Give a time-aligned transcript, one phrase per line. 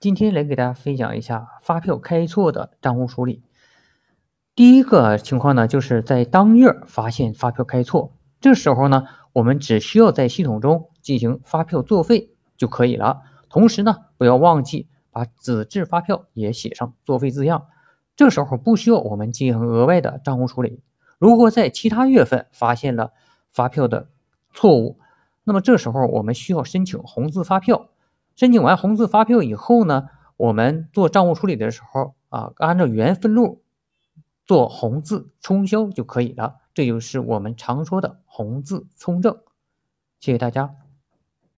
[0.00, 3.42] 今天来给大家分享一下发票开错的账户处理。
[4.54, 13.22] 第一个情况呢，就是在当月发现发票开错，这时候呢，我们只需要在系统中进行发票作废就可以了。
[13.48, 17.66] 同时呢，不要忘记把纸质发票也写上作废字样。
[18.14, 20.80] 这时候不需要我们进行额外的账户处理。
[21.18, 23.10] 如果在其他月份发现了
[23.50, 24.08] 发票的
[24.54, 25.00] 错误，
[25.42, 27.88] 那么这时候我们需要申请红字发票。
[28.38, 33.64] 申请完红字发票以后呢，我们做账务处理的时候啊，按照原分录
[34.46, 36.58] 做红字冲销就可以了。
[36.72, 39.40] 这就是我们常说的红字冲正。
[40.20, 40.76] 谢谢大家。